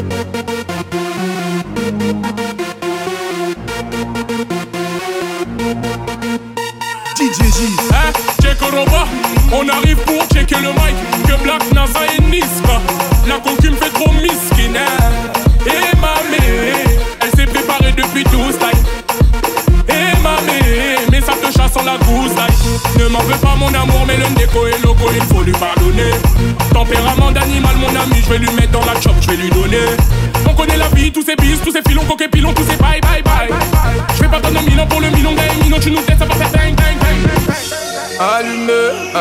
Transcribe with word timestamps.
Thank 0.00 0.49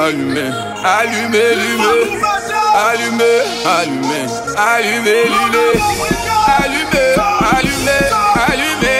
allumé, 0.09 0.41
allumé, 0.83 1.43
allumé, 1.77 2.25
allumé, 2.73 3.31
allumé, 3.65 4.19
allumé, 4.57 5.17
allumé, 5.37 6.15
allumé, 6.47 7.05
allumé, 7.53 7.97
allumé. 8.47 8.98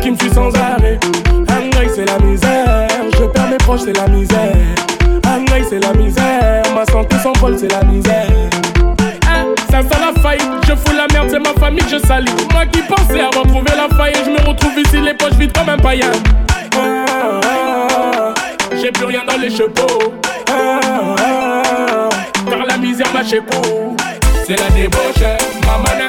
qui 0.00 0.10
me 0.10 0.16
suit 0.16 0.30
sans 0.34 0.54
arrêt. 0.56 0.98
Un 1.48 1.88
c'est 1.94 2.04
la 2.04 2.18
misère, 2.18 2.88
je 3.12 3.24
perds 3.24 3.48
mes 3.48 3.56
proches 3.58 3.80
c'est 3.84 3.96
la 3.96 4.08
misère. 4.08 4.56
Un 5.24 5.44
c'est 5.68 5.78
la 5.78 5.92
misère, 5.94 6.62
ma 6.74 6.84
santé 6.86 7.16
s'envole 7.22 7.58
c'est 7.58 7.70
la 7.70 7.82
misère. 7.84 8.26
Hein, 9.28 9.46
ça 9.70 9.82
sent 9.82 10.00
la 10.00 10.20
faillite, 10.20 10.48
je 10.66 10.74
fous 10.74 10.96
la 10.96 11.06
merde, 11.12 11.28
c'est 11.30 11.38
ma 11.38 11.52
famille 11.60 11.84
je 11.90 11.98
salue 12.06 12.28
Moi 12.52 12.66
qui 12.66 12.82
pensais 12.82 13.20
avoir 13.20 13.46
trouvé 13.46 13.70
la 13.76 13.94
faille, 13.96 14.14
je 14.24 14.30
me 14.30 14.48
retrouve 14.48 14.78
ici 14.78 15.00
les 15.00 15.14
poches 15.14 15.34
vides 15.34 15.52
comme 15.52 15.68
un 15.68 15.78
païen. 15.78 16.10
Hein, 16.76 18.34
j'ai 18.80 18.90
plus 18.90 19.04
rien 19.04 19.22
dans 19.26 19.36
les 19.36 19.50
chevaux. 19.50 20.14
Hein, 20.50 22.08
car 22.48 22.64
la 22.66 22.76
misère 22.76 23.12
m'a 23.12 23.22
chez 23.22 23.40
C'est 24.46 24.56
la 24.58 24.68
débauche, 24.70 25.22
maman 25.66 25.99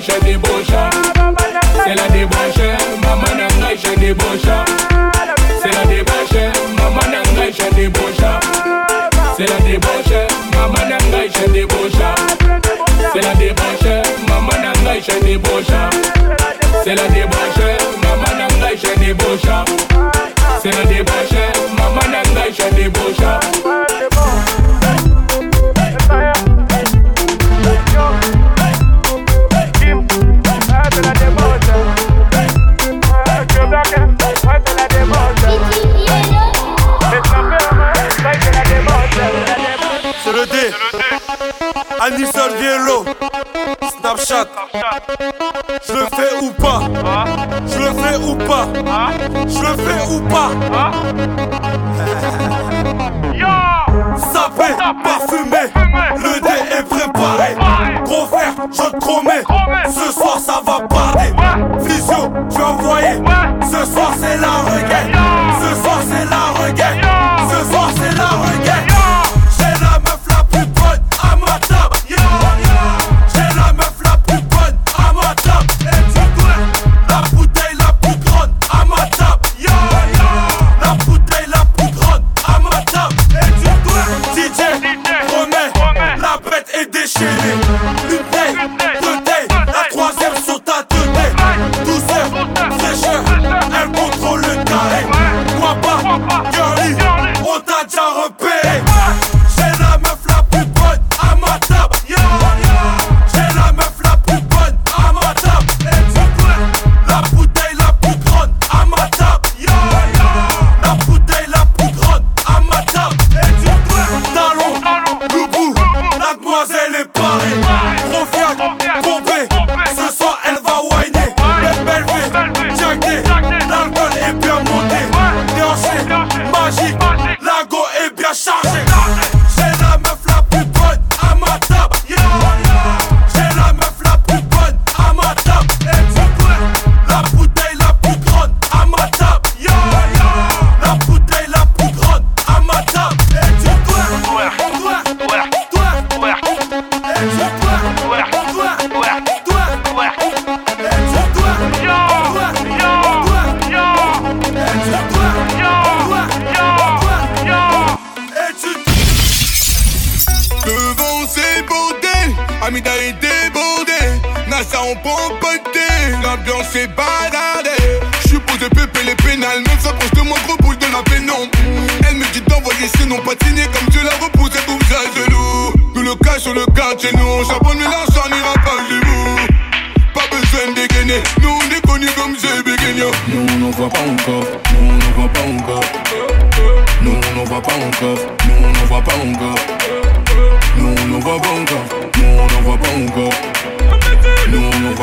Aisha 0.00 0.18
débaucha. 0.20 0.88
C'est 1.84 1.94
la 1.94 2.08
débauche, 2.08 2.64
maman 3.02 3.36
nang 3.36 3.68
Aisha 3.70 3.94
débaucha. 3.96 4.64
C'est 5.60 5.74
la 5.74 5.84
débauche, 5.84 6.40
maman 6.78 7.06
nang 7.12 7.42
Aisha 7.42 7.68
débaucha. 7.76 8.40
C'est 9.36 9.46
la 9.46 9.58
débauche, 9.58 10.16
maman 10.54 10.88
nang 10.88 11.20
Aisha 11.20 11.46
débaucha. 11.52 12.14
C'est 13.12 13.20
la 13.20 13.34
débauche, 13.34 14.06
maman 14.26 14.56
nang 14.62 14.90
Aisha 14.90 15.20
débaucha. 15.20 15.90
C'est 16.82 16.94
la 16.94 17.06
débauche. 17.08 17.49
Snapchat. 43.98 44.48
Je 45.86 45.92
le 45.92 46.06
fais 46.06 46.34
ou 46.42 46.50
pas? 46.50 46.80
Je 47.66 47.78
le 47.78 47.92
fais 47.92 48.16
ou 48.16 48.34
pas? 48.36 48.66
Je 49.46 49.60
le 49.60 49.74
fais 49.76 50.02
ou 50.10 50.20
pas? 50.28 50.50
Sapé, 54.32 54.68
parfumé, 55.04 55.64
le 56.16 56.40
dé 56.40 56.56
est 56.78 56.82
préparé. 56.82 57.56
Gros 58.04 58.26
frère, 58.26 58.54
je 58.72 58.82
te 58.82 58.96
promets, 58.96 59.44
ce 59.88 60.12
soir 60.12 60.38
ça 60.38 60.60
va 60.64 60.69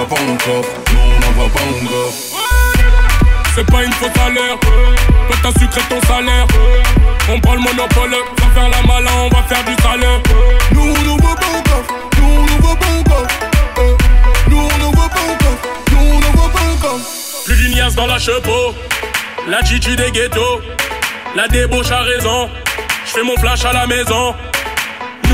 pas 0.08 0.16
encore, 0.16 0.66
on 0.92 1.20
n'en 1.20 1.32
voit 1.34 1.50
pas 1.50 1.60
encore. 1.64 2.14
C'est 3.56 3.66
pas 3.66 3.84
une 3.84 3.92
faute 3.94 4.18
à 4.26 4.30
l'heure, 4.30 4.60
toi 4.60 5.36
t'as 5.42 5.60
sucré 5.60 5.82
ton 5.90 6.00
salaire. 6.08 6.46
On 7.30 7.40
prend 7.40 7.54
le 7.56 7.60
monopole, 7.62 8.12
va 8.12 8.62
faire 8.62 8.70
la 8.70 8.82
malin, 8.88 9.12
on 9.26 9.30
va 9.30 9.44
faire 9.44 9.64
du 9.66 9.74
salaire. 9.82 10.20
Nous 10.72 10.82
on 10.82 11.02
n'en 11.04 11.18
voit 11.18 11.36
pas 11.36 11.48
encore, 11.48 11.84
nous 12.20 12.28
on 12.28 12.46
n'en 12.46 12.58
voit 12.60 12.76
pas 12.76 12.86
encore. 13.00 13.28
Euh, 13.80 13.96
Nous 14.50 14.58
on 14.58 14.78
n'en 14.78 14.92
voit 14.92 15.10
pas 15.10 15.20
encore, 15.20 15.58
nous 15.92 15.98
on 16.00 16.20
n'en 16.20 16.32
voit 16.32 16.50
pas 16.52 16.88
encore. 16.88 17.00
Plus 17.46 17.56
d'ignace 17.56 17.96
dans 17.96 18.08
la 18.08 18.20
chepeau, 18.20 18.76
la 19.48 19.64
chichi 19.66 19.96
des 19.96 20.12
ghettos, 20.12 20.62
la 21.36 21.48
débauche 21.48 21.92
a 21.92 22.02
raison. 22.02 22.50
J'fais 23.06 23.24
mon 23.24 23.38
flash 23.38 23.66
à 23.66 23.74
la 23.74 23.88
maison. 23.88 24.36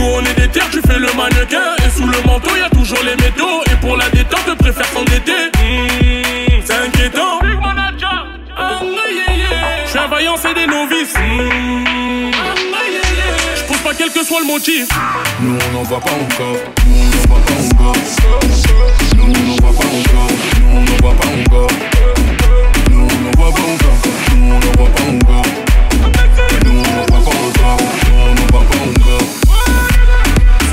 Nous 0.04 0.10
on 0.10 0.20
est 0.20 0.34
des 0.34 0.50
terres, 0.50 0.70
tu 0.70 0.82
fais 0.86 1.00
le 1.00 1.08
mannequin. 1.16 1.76
Et 1.86 1.90
sous 1.90 2.06
le 2.06 2.22
manteau 2.28 2.54
y 2.58 2.62
a 2.62 2.70
toujours 2.70 3.00
les 3.06 3.16
métaux. 3.24 3.64
Et 3.72 3.76
pour 3.80 3.96
la 3.96 4.10
détente, 4.10 4.44
je 4.48 4.52
préfère 4.54 4.86
s'endetter 4.88 5.32
Mmh, 5.56 6.62
C'est 6.66 6.74
inquiétant. 6.76 7.40
Je 9.86 9.90
suis 9.90 10.00
un 10.00 10.08
vaillant, 10.08 10.36
c'est 10.42 10.54
des 10.56 10.68
novices. 10.68 11.14
Mmh, 11.16 12.32
Je 13.56 13.64
pose 13.64 13.78
pas 13.78 13.94
quel 13.98 14.12
que 14.12 14.26
soit 14.26 14.42
le 14.42 14.48
motif. 14.48 14.88
Nous 15.40 15.58
on 15.70 15.74
n'en 15.78 15.84
voit 15.84 16.02
pas 16.02 16.12
encore, 16.12 16.58
nous 16.86 16.96
on 17.00 17.06
n'en 17.06 17.24
voit 17.30 17.46
pas 17.46 17.54
encore. 17.54 17.96
Nous 19.16 19.24
on 19.24 19.28
n'en 19.28 19.56
voit 19.56 19.72
pas 19.72 19.88
encore, 19.88 20.32
nous 20.60 20.76
on 20.76 20.82
n'en 20.82 20.98
voit 21.02 21.16
pas 21.16 21.28
encore. 21.28 21.72
Nous 22.92 23.00
on 23.00 23.22
n'en 23.24 23.32
voit 23.38 23.54
pas 23.54 23.62
encore, 23.62 24.00
nous 24.36 24.48
on 24.48 24.60
n'en 24.60 24.72
voit 24.78 24.90
pas 24.90 25.04
encore. 25.04 25.63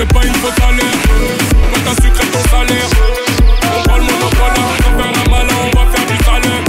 C'est 0.00 0.14
pas 0.14 0.24
une 0.24 0.34
faute 0.36 0.58
à 0.66 0.72
l'air 0.72 0.86
Quand 1.74 1.80
t'as 1.84 2.02
sucré 2.02 2.26
ton 2.28 2.40
salaire 2.48 2.88
On 3.64 3.82
prend 3.86 3.98
le 3.98 4.04
monopole, 4.04 4.56
on 4.56 4.96
va 4.96 5.02
faire 5.02 5.12
la 5.12 5.30
malin, 5.30 5.58
on 5.62 5.78
va 5.78 5.84
faire 5.92 6.06
du 6.06 6.16
salaire. 6.24 6.64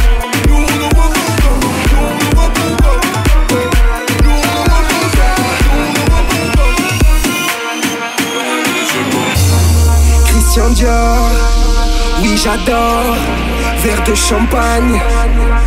Christian 10.25 10.69
Dior, 10.71 11.29
oui 12.21 12.35
j'adore. 12.35 13.15
Verre 13.81 14.03
de 14.03 14.13
champagne 14.13 15.00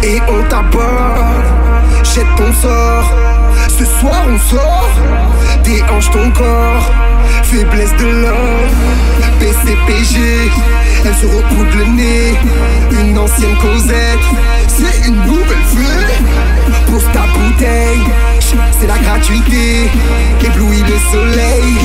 et 0.02 0.20
on 0.28 0.42
t'aborde. 0.50 1.44
Jette 2.02 2.26
ton 2.36 2.52
sort, 2.52 3.10
ce 3.68 3.86
soir 3.86 4.26
on 4.28 4.38
sort. 4.38 4.90
Déhanche 5.64 6.10
ton 6.10 6.30
corps, 6.32 6.90
faiblesse 7.44 7.94
de 7.96 8.06
l'homme. 8.06 8.74
PCPG, 9.38 10.50
elle 11.04 11.14
se 11.14 11.26
repoudre 11.26 11.76
le 11.76 11.84
nez. 11.84 12.34
Une 12.90 13.18
ancienne 13.18 13.56
Cosette, 13.60 14.26
c'est 14.68 15.08
une 15.08 15.20
nouvelle 15.26 15.64
fée. 15.66 16.22
Pour 16.86 17.02
ta 17.12 17.26
bouteille, 17.34 18.04
c'est 18.80 18.86
la 18.86 18.98
gratuité. 18.98 19.90
Éblouit 20.44 20.82
le 20.82 20.98
soleil, 21.12 21.78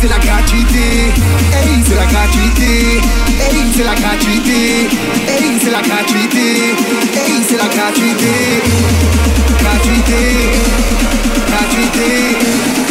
c'est 0.00 0.08
la 0.08 0.18
gratuité. 0.18 1.12
Hey, 1.52 1.82
c'est 1.86 1.94
la 1.94 2.06
gratuité. 2.06 3.00
Hey, 3.40 3.72
c'est 3.74 3.84
la 3.84 3.94
gratuité. 3.94 4.88
Hey, 5.28 5.58
c'est 5.62 5.70
la 5.70 5.82
gratuité. 5.82 6.74
Hey, 7.26 7.42
c'est 7.48 7.56
la. 7.58 7.72
Gratuité. 7.72 8.60
Gratuité. 9.60 10.22
Gratuité. 11.48 12.81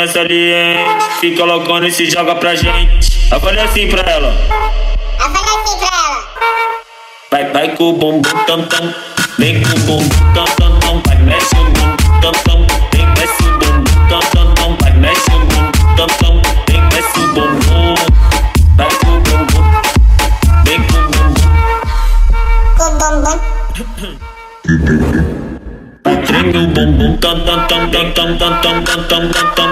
As 0.00 0.06
novinhas 0.06 0.12
salientes, 0.12 1.06
fica 1.20 1.44
loucona 1.44 1.86
e 1.86 1.92
se 1.92 2.08
joga 2.10 2.34
pra 2.36 2.54
gente. 2.54 3.28
Eu 3.30 3.38
falei 3.38 3.62
assim 3.62 3.86
pra 3.86 4.00
ela. 4.10 4.28
Eu 4.28 5.30
falei 5.30 5.54
assim 5.56 5.78
pra 5.78 5.88
ela. 5.88 6.24
Vai, 7.30 7.44
vai 7.52 7.76
com 7.76 7.90
o 7.90 7.92
bumbum 7.92 8.22
tam 8.46 8.62
tam. 8.62 8.94
Vem 9.38 9.62
com 9.62 9.68
o 9.68 9.80
bumbum 9.80 10.08
tam 10.32 10.46
tam 10.56 10.78
tam. 10.80 11.02
Vai, 11.06 11.18
mexe 11.18 11.54
o 11.54 11.64
bumbum 11.64 11.96
tam 12.22 12.32
tam. 12.32 12.66
Vem, 12.94 13.06
mexe 13.08 13.42
o 13.42 13.58
bumbum 13.58 13.84
tam 14.08 14.20
tam 14.20 14.54
tam. 14.54 14.76
Vai, 14.80 14.92
mexe 14.94 15.30
o 15.30 15.38
bumbum 15.38 15.70
tam 15.96 16.06
tam. 16.06 16.34
Vem, 16.66 16.80
mexe 16.80 17.18
o 17.18 17.28
bumbum. 17.34 17.94
Vai 18.76 18.88
com 18.88 19.10
o 19.10 19.20
bumbum. 19.20 19.64
Vem 20.64 20.82
com 20.84 20.96
o 20.96 21.00
bumbum. 21.10 21.50
Com 22.78 22.84
o 22.86 22.98
bumbum. 22.98 23.38
Ring 26.30 26.56
o 26.56 26.66
bumbum 26.68 27.16
tam 27.18 27.44
tam 27.44 27.66
tam 27.66 27.90
tam 27.90 28.12
tam 28.14 28.38
tam 28.38 28.60
tam 28.62 28.84
tam 28.84 29.28
tam 29.32 29.54
tam 29.54 29.69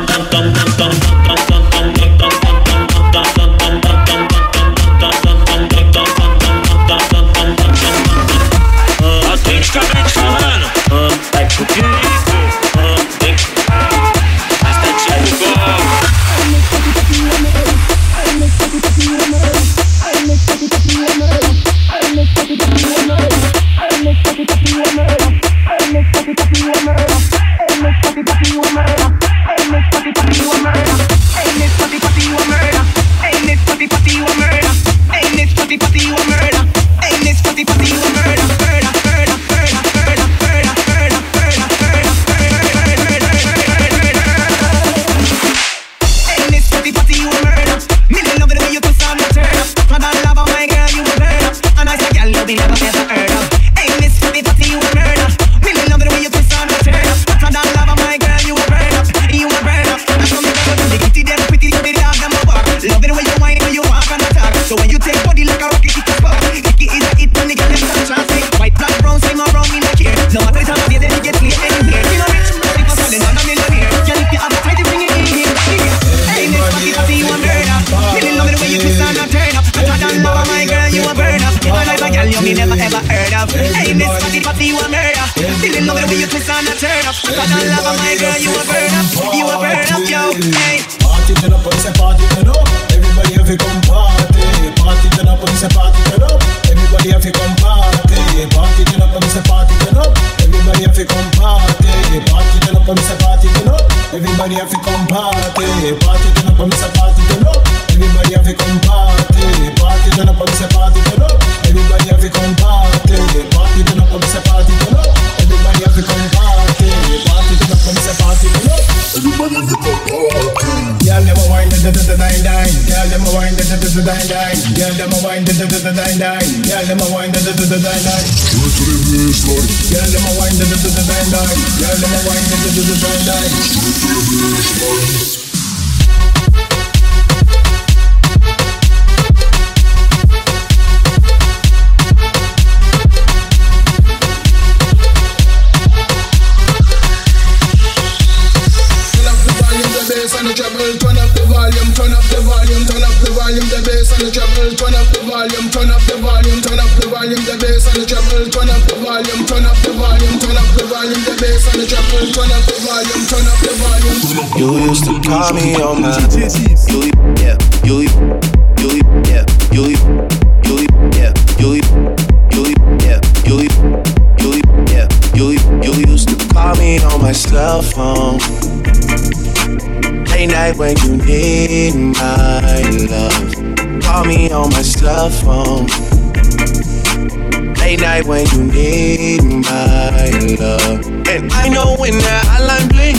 need 188.79 189.43
my 189.43 190.31
love. 190.61 191.07
And 191.27 191.53
I 191.53 191.69
know 191.69 191.97
when 191.99 192.15
that 192.27 192.45
hotline 192.51 192.89
bling, 192.93 193.19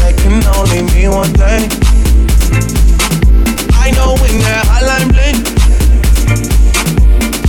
that 0.00 0.14
can 0.20 0.42
only 0.58 0.82
mean 0.92 1.10
one 1.10 1.32
thing. 1.40 1.70
I 3.84 3.90
know 3.96 4.10
when 4.22 4.36
that 4.46 4.64
hotline 4.70 5.10
bling, 5.14 5.38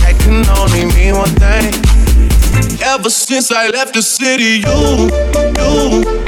that 0.00 0.14
can 0.22 0.46
only 0.60 0.84
mean 0.94 1.14
one 1.16 1.34
thing. 1.42 1.74
Ever 2.80 3.10
since 3.10 3.50
I 3.50 3.68
left 3.68 3.94
the 3.94 4.02
city, 4.02 4.62
you, 4.64 4.78
you. 5.58 6.27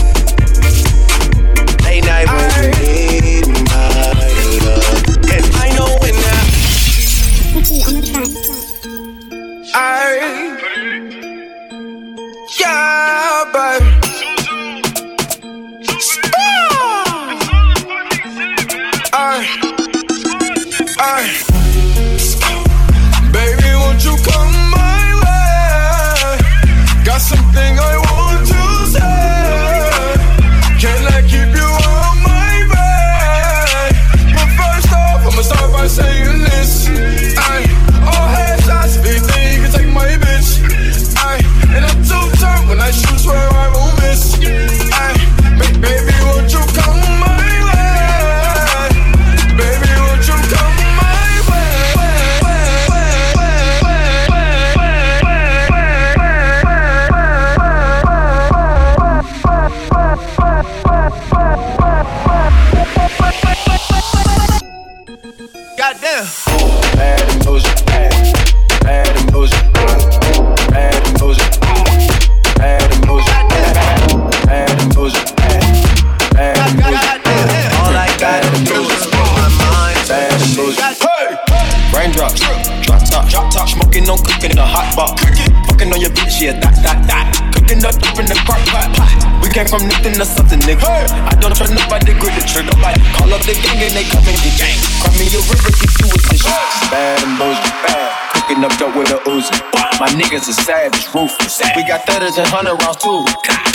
She 86.31 86.47
a 86.47 86.53
dot, 86.59 86.73
dot, 86.81 86.99
dot. 87.07 87.27
Cooking 87.53 87.83
up 87.85 87.95
deep 87.99 88.17
in 88.17 88.25
the 88.25 88.37
crock 88.47 88.61
pot, 88.71 88.89
pot. 88.95 89.11
We 89.43 89.49
came 89.49 89.67
from 89.67 89.87
nothing 89.87 90.15
to 90.15 90.25
something, 90.25 90.59
nigga. 90.63 90.85
Hey. 90.85 91.05
I 91.27 91.33
don't 91.39 91.53
trust 91.55 91.73
nobody, 91.73 92.13
grip 92.17 92.33
the 92.33 92.43
trigger. 92.45 92.73
Like, 92.81 92.97
call 93.17 93.31
up 93.33 93.41
the 93.43 93.53
gang 93.59 93.79
and 93.83 93.93
they 93.93 94.05
come 94.07 94.25
and 94.25 94.37
get 94.41 94.55
gang. 94.57 94.77
Cry 95.03 95.11
me 95.17 95.27
a 95.29 95.39
river, 95.49 95.71
get 95.75 95.91
you 96.01 96.07
with 96.09 96.25
this 96.29 96.41
shit. 96.41 96.91
Bad 96.91 97.23
and 97.23 97.35
bullshit, 97.37 97.75
bad. 97.85 98.09
Cooking 98.33 98.63
up 98.63 98.73
dope 98.79 98.95
with 98.95 99.13
a 99.13 99.19
Uzi. 99.29 99.53
My 100.01 100.09
niggas 100.17 100.49
are 100.49 100.57
savage, 100.65 101.05
ruthless. 101.13 101.61
We 101.75 101.85
got 101.85 102.05
thudders 102.09 102.37
and 102.37 102.47
hundred 102.49 102.81
rounds 102.81 102.97
too. 102.97 103.21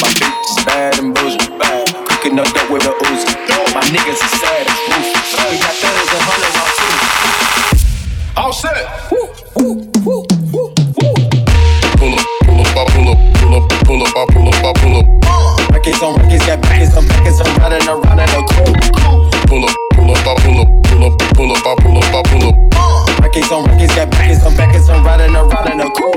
My 0.02 0.10
bitch 0.18 0.46
is 0.50 0.64
bad 0.66 0.98
and 0.98 1.14
bullshit, 1.14 1.54
bad. 1.58 1.86
Cooking 2.10 2.38
up 2.40 2.50
dope 2.50 2.70
with 2.70 2.88
a 2.88 2.92
Uzi. 3.06 3.30
My 3.72 3.84
niggas 3.94 4.18
are 4.18 4.34
savage, 4.42 4.80
ruthless. 4.90 5.30
We 5.50 5.56
got 5.62 5.74
thudders 5.78 6.10
and 6.10 6.24
hundred 6.26 6.52
rounds 6.58 6.76
too. 6.82 6.94
All 8.36 8.52
set. 8.52 8.74
Woo, 9.10 9.30
woo. 9.56 9.85
Pull 13.86 14.02
up, 14.02 14.16
I 14.16 14.26
pull 14.34 14.48
up, 14.48 14.64
I 14.64 14.72
pull 14.74 14.96
up. 14.98 15.06
Records 15.70 16.02
on 16.02 16.18
records, 16.18 16.44
got 16.44 16.60
backers 16.60 16.96
on 16.96 17.06
backers, 17.06 17.40
I'm 17.40 17.56
riding 17.62 17.88
around 17.88 18.18
in 18.18 18.28
a 18.34 18.42
coupe. 18.42 18.74
Pull 19.46 19.64
up, 19.64 19.76
pull 19.94 20.10
up, 20.10 20.26
I 20.26 20.34
pull 20.42 20.60
up, 20.60 20.68
pull 20.82 21.04
up, 21.06 21.18
pull 21.34 21.52
up, 21.52 21.66
I 21.66 21.74
pull 21.78 21.98
up, 21.98 22.14
I 22.14 22.22
pull 22.26 22.48
up. 22.50 23.22
Records 23.22 23.52
on 23.52 23.64
records, 23.64 23.94
got 23.94 24.10
backers 24.10 24.42
on 24.44 24.56
backers, 24.56 24.88
I'm 24.90 25.04
riding 25.04 25.34
around 25.34 25.72
in 25.72 25.80
a 25.80 25.90
coupe. 25.90 26.15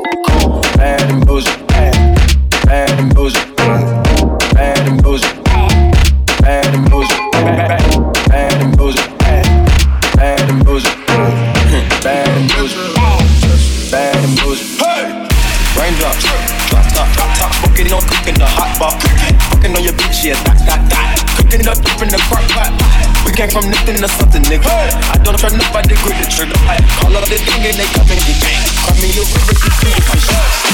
Nigga. 24.49 24.73
I 25.13 25.17
don't 25.23 25.37
try 25.37 25.49
nobody, 25.53 25.95
grip 26.01 26.17
the 26.17 26.25
trigger. 26.25 26.57
Call 26.99 27.15
up 27.15 27.23
the 27.29 27.37
gang 27.37 27.65
and 27.69 27.77
they 27.77 27.85
come 27.93 28.09
and 28.09 28.21
get 28.25 28.41
gang. 28.41 28.65
Call 28.81 28.95
me 28.97 29.09
a 29.13 29.21
river, 29.21 29.53
you 29.53 29.69
it 29.93 30.03
for 30.03 30.68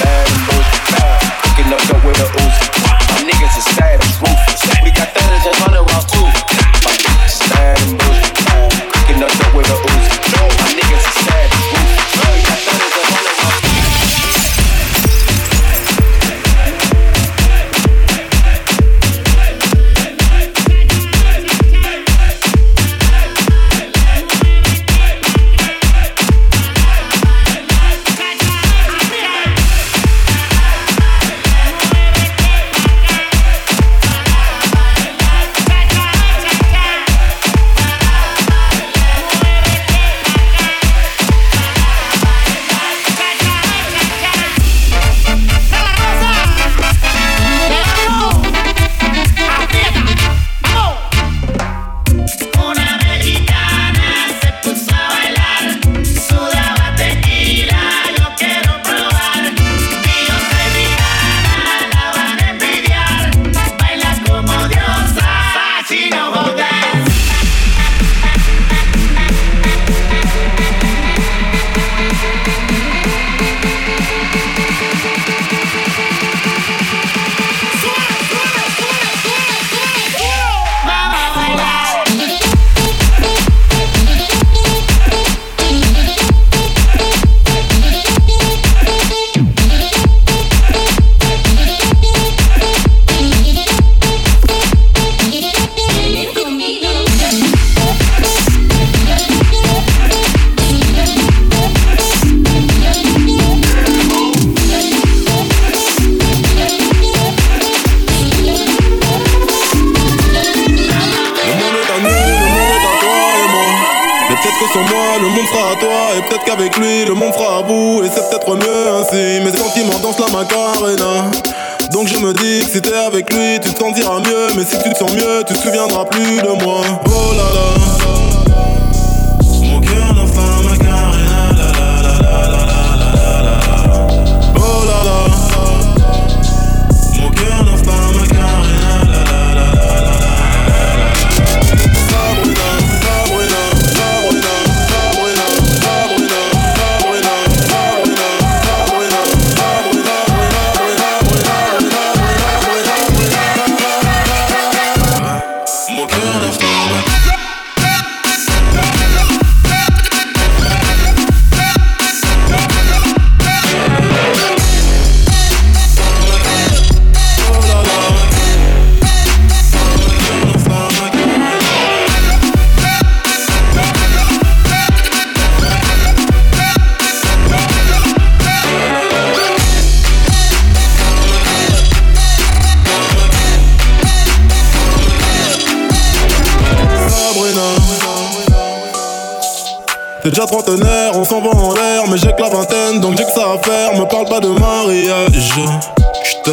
déjà 190.35 190.47
trentenaire, 190.47 191.11
on 191.15 191.23
s'en 191.23 191.39
va 191.39 191.51
en 191.51 191.73
l'air, 191.73 192.03
mais 192.11 192.17
j'ai 192.17 192.27
que 192.33 192.41
la 192.41 192.49
vingtaine, 192.49 192.99
donc 192.99 193.17
j'ai 193.17 193.23
que 193.23 193.31
ça 193.31 193.53
à 193.53 193.57
faire. 193.57 193.93
Me 193.97 194.03
parle 194.05 194.27
pas 194.27 194.41
de 194.41 194.49
mariage, 194.49 195.31
j'te 195.31 196.51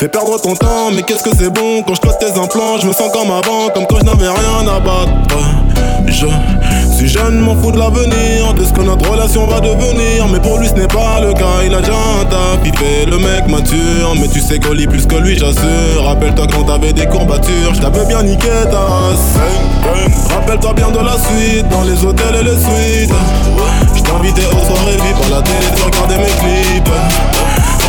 fais 0.00 0.08
perdre 0.08 0.40
ton 0.40 0.54
temps, 0.54 0.90
mais 0.94 1.02
qu'est-ce 1.02 1.22
que 1.22 1.36
c'est 1.36 1.50
bon? 1.50 1.82
Quand 1.82 1.94
je 1.94 2.00
tes 2.00 2.38
implants, 2.40 2.78
je 2.80 2.86
me 2.86 2.92
sens 2.94 3.12
comme 3.12 3.30
avant, 3.30 3.68
comme 3.74 3.86
quand 3.86 3.98
je 3.98 4.04
n'avais 4.04 4.28
rien 4.28 4.66
à 4.66 4.80
battre. 4.80 5.12
Bah, 5.28 6.06
je 6.06 6.26
jeune, 7.14 7.40
m'en 7.40 7.54
fous 7.56 7.72
de 7.72 7.78
l'avenir. 7.78 8.54
De 8.54 8.64
ce 8.64 8.72
que 8.72 8.82
notre 8.82 9.10
relation 9.10 9.46
va 9.46 9.60
devenir. 9.60 10.26
Mais 10.32 10.40
pour 10.40 10.58
lui, 10.58 10.68
ce 10.68 10.74
n'est 10.74 10.88
pas 10.88 11.20
le 11.20 11.32
cas, 11.32 11.62
il 11.64 11.74
a 11.74 11.80
déjà 11.80 11.92
un 11.92 12.24
le 13.06 13.18
mec 13.18 13.46
mature. 13.48 14.14
Mais 14.20 14.28
tu 14.28 14.40
sais 14.40 14.58
qu'on 14.58 14.72
lit 14.72 14.86
plus 14.86 15.06
que 15.06 15.16
lui, 15.16 15.38
j'assure. 15.38 16.04
Rappelle-toi 16.04 16.46
quand 16.52 16.64
t'avais 16.64 16.92
des 16.92 17.06
courbatures, 17.06 17.74
je 17.74 17.80
t'avais 17.80 18.04
bien 18.06 18.22
niqué 18.22 18.48
ta 18.70 18.80
race. 18.80 19.38
Rappelle-toi 20.34 20.72
bien 20.74 20.90
de 20.90 20.98
la 20.98 21.16
suite, 21.18 21.68
dans 21.68 21.82
les 21.82 22.04
hôtels 22.04 22.36
et 22.40 22.44
les 22.44 22.58
suites. 22.58 23.14
Je 23.94 24.02
t'invitais 24.02 24.46
aux 24.46 24.64
soirées 24.66 24.96
vives 24.96 25.20
par 25.20 25.30
la 25.38 25.42
télé, 25.42 25.66
tu 25.76 25.82
regardais 25.82 26.18
mes 26.18 26.34
clips. 26.40 26.94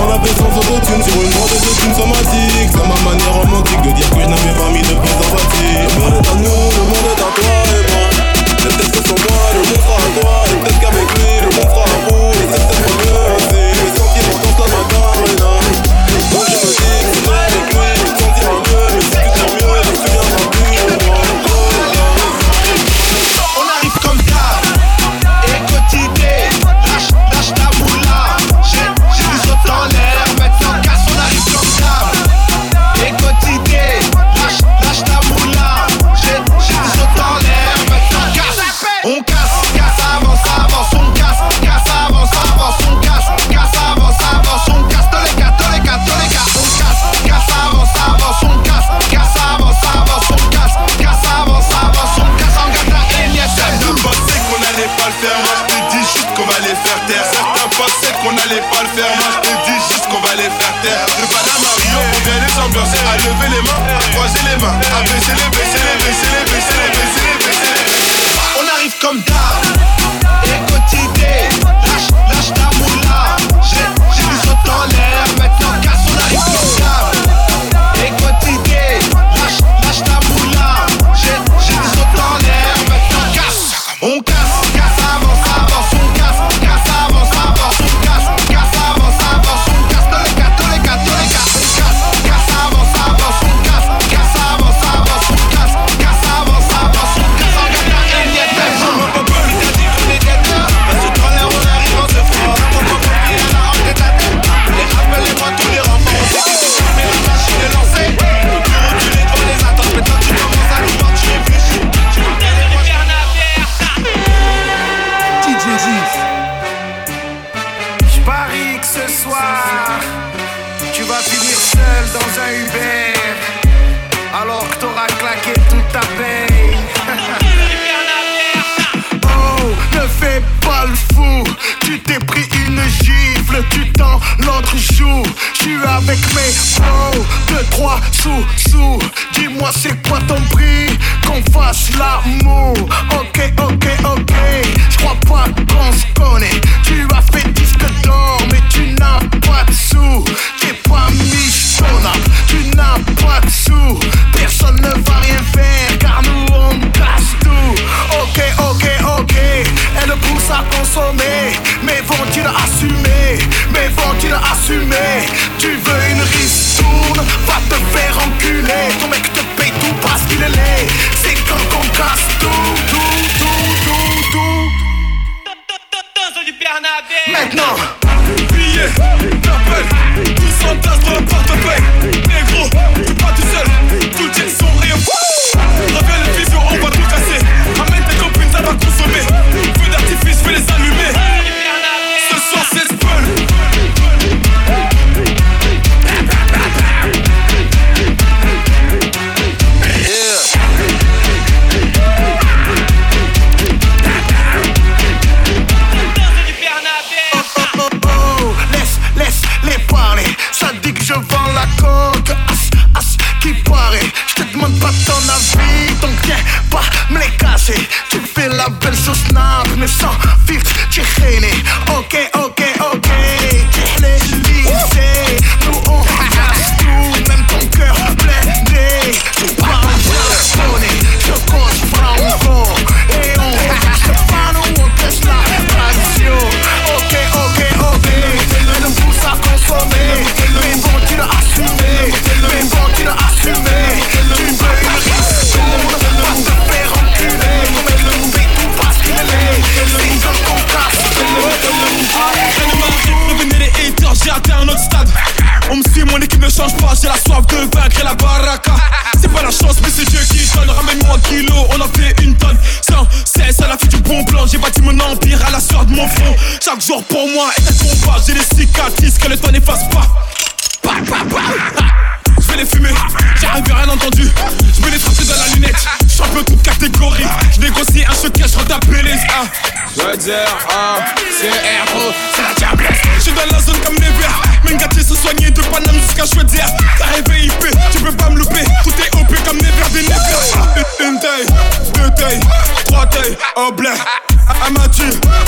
On 0.01 0.11
a 0.11 0.19
fait 0.19 0.35
sans 0.38 0.51
autotune 0.59 1.03
sur 1.03 1.15
une 1.21 1.31
grande 1.31 1.51
autotune 1.55 1.93
somatique. 1.95 2.69
C'est 2.69 2.88
ma 2.88 2.99
manière 3.09 3.33
romantique 3.33 3.81
de 3.81 3.91
dire 3.91 4.09
que 4.09 4.21
je 4.21 4.27
n'avais 4.27 4.55
pas 4.57 4.69
mis 4.71 4.81
de 4.81 4.93
prise 4.93 5.19
en 5.19 5.29
fatigue. 5.33 5.81
Le 5.81 6.01
monde 6.03 6.13
est 6.13 6.29
à 6.29 6.35
nous, 6.35 6.65
le 6.77 6.83
monde 6.91 7.07
est 7.09 7.21
à 7.21 7.29
toi 7.33 7.49
et 7.73 7.85
moi 7.95 8.94
sans 9.06 9.15
moi, 9.15 9.54
le 9.54 9.60
monde 9.60 9.82
sera 9.82 9.98
c'est 10.08 10.15
lever 63.25 63.49
les 63.49 63.61
mains, 63.61 63.81
à 63.95 64.11
croiser 64.13 64.39
les 64.49 64.57
mains, 64.61 64.79
à 64.97 65.01
baisser 65.01 65.33
les, 65.33 65.49
baisser 65.57 65.81
les, 65.85 65.97
baisser 66.05 66.29
les, 66.33 66.45
baisser 66.51 66.77
les, 66.77 66.85
baisser 66.85 66.85
les, 66.85 66.97
baisser 66.97 67.21
les, 67.25 67.45
baisser 67.45 67.73
les. 67.73 68.61
On 68.61 68.75
arrive 68.75 68.93
comme 69.01 69.19
d'hab. 69.21 69.64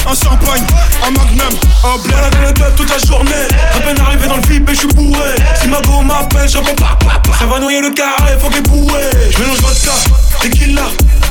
Un 0.05 0.15
champagne, 0.15 0.63
un 1.05 1.11
magnum, 1.11 1.53
au 1.83 1.97
blé. 1.99 2.13
Le 2.45 2.53
club 2.53 2.75
toute 2.75 2.89
la 2.89 2.97
journée. 3.07 3.47
À 3.75 3.79
peine 3.79 3.99
arrivé 3.99 4.27
dans 4.27 4.37
le 4.37 4.43
flip 4.43 4.69
et 4.69 4.73
je 4.73 4.79
suis 4.79 4.87
bourré. 4.89 5.35
Si 5.61 5.67
ma 5.67 5.81
go 5.81 6.01
m'appelle, 6.01 6.47
réponds 6.47 6.75
pas. 6.75 6.97
Ça 7.37 7.45
va 7.45 7.59
noyer 7.59 7.81
le 7.81 7.91
carré, 7.91 8.37
faut 8.39 8.49
qu'elle 8.49 8.63
bouée. 8.63 9.09
Je 9.31 9.39
mélange 9.39 9.59
vodka, 9.59 9.91
tequila. 10.41 10.83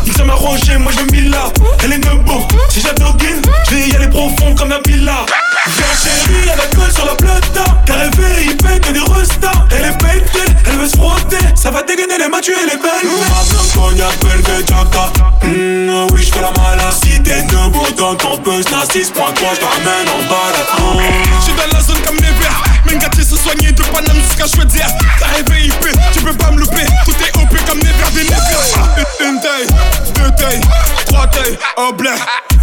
Il 0.06 0.12
ça 0.12 0.24
m'a 0.24 0.34
rangé, 0.34 0.76
moi 0.78 0.92
je 0.92 1.16
me 1.16 1.30
là. 1.30 1.50
Elle 1.82 1.94
est 1.94 1.98
nebo, 1.98 2.46
si 2.68 2.80
j'adoguine, 2.80 3.42
je 3.68 3.74
vais 3.74 3.88
y 3.88 3.96
aller 3.96 4.08
profond 4.08 4.54
comme 4.54 4.72
un 4.72 4.80
villa. 4.86 5.26
Viens 5.66 5.96
chérie, 6.02 6.50
elle 6.52 6.78
gueule 6.78 6.92
sur 6.92 7.06
la 7.06 7.14
plata. 7.14 7.64
T'as 7.84 7.94
rêvé, 7.94 8.46
il 8.46 8.56
pète 8.56 8.92
des 8.92 9.00
restas. 9.00 9.66
Elle 9.70 9.86
est 9.86 9.98
pétée, 9.98 10.52
elle 10.66 10.76
veut 10.78 10.88
se 10.88 10.96
frotter. 10.96 11.38
Ça 11.54 11.70
va 11.70 11.82
dégainer 11.82 12.18
les 12.18 12.28
matchs, 12.28 12.50
elle 12.50 12.70
est 12.70 12.82
belle. 12.82 13.10
Ma 13.28 13.80
cognac, 13.80 14.18
belvé, 14.20 14.64
jacta. 14.68 15.12
Mmh, 15.42 16.06
oui, 16.12 16.22
j'fais 16.22 16.40
la 16.40 16.52
malade. 16.52 16.94
Si 17.02 17.20
t'es 17.22 17.42
debout 17.42 17.86
dans 17.96 18.14
ton 18.14 18.38
buzz, 18.38 18.64
n'a 18.70 18.84
6.3, 18.84 19.12
j'te 19.54 19.64
ramène 19.64 20.08
en 20.08 20.22
balade. 20.28 21.02
Je 21.38 21.44
suis 21.44 21.54
dans 21.54 21.76
la 21.76 21.82
zone 21.82 22.00
comme 22.06 22.16
les 22.16 22.32
verts. 22.40 22.62
Mes 22.86 22.98
gâtés 22.98 23.24
se 23.24 23.36
soigner 23.36 23.72
de 23.72 23.82
Paname 23.82 24.16
jusqu'à 24.16 24.46
choisir. 24.46 24.86
T'as 25.18 25.26
rêvé 25.26 25.66
IP, 25.66 25.86
tu 26.12 26.20
peux 26.20 26.34
pas 26.34 26.50
me 26.52 26.60
louper. 26.60 26.86
Tout 27.04 27.12
est 27.12 27.36
OP 27.36 27.66
comme 27.66 27.78
les 27.78 27.92
verts 27.92 28.10
des 28.12 28.22
nègres. 28.22 29.06
Une, 29.20 29.40
taille, 29.40 29.66
deux 30.14 30.30
tailles, 30.36 30.60
trois 31.06 31.26
tailles, 31.26 31.58
au 31.76 31.92
blé. 31.92 32.10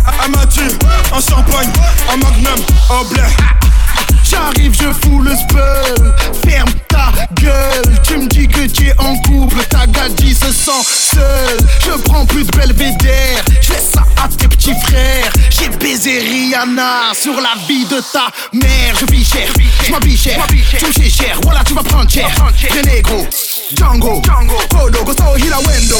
Un 0.05 0.27
Mathieu, 0.29 0.67
un 1.13 1.21
champagne, 1.21 1.71
un 2.11 2.17
magnum, 2.17 2.59
au 2.89 3.05
blé. 3.05 3.21
J'arrive, 4.23 4.73
je 4.73 4.91
fous 5.01 5.21
le 5.21 5.35
spell. 5.35 6.13
Ferme 6.45 6.71
ta 6.87 7.11
gueule. 7.33 8.01
Tu 8.03 8.17
me 8.17 8.27
dis 8.27 8.47
que 8.47 8.65
tu 8.67 8.87
es 8.87 8.95
en 8.99 9.15
couple. 9.17 9.63
Ta 9.69 9.85
gadji 9.87 10.33
se 10.33 10.51
sent 10.51 10.83
seule. 10.85 11.67
Je 11.85 11.91
prends 12.01 12.25
plus 12.25 12.43
de 12.45 12.51
belvédère. 12.57 13.43
Je 13.61 13.73
laisse 13.73 13.91
ça 13.93 14.03
à 14.23 14.27
tes 14.27 14.47
petits 14.47 14.75
frères. 14.87 15.31
J'ai 15.49 15.69
baisé 15.69 16.19
Rihanna 16.19 17.13
sur 17.13 17.33
la 17.33 17.53
vie 17.67 17.85
de 17.85 18.01
ta 18.11 18.27
mère. 18.53 18.95
Je 18.99 19.05
vis 19.13 19.25
cher, 19.25 19.47
je 19.85 19.91
m'habille 19.91 20.17
cher. 20.17 20.45
Tu 20.79 21.09
cher, 21.09 21.39
voilà, 21.43 21.63
tu 21.63 21.73
vas 21.73 21.83
prendre 21.83 22.09
cher. 22.09 22.29
Renegro, 22.71 23.27
Django, 23.71 24.21
Kodo, 24.69 25.03
Gosto, 25.05 25.37
Hilawendo. 25.37 25.97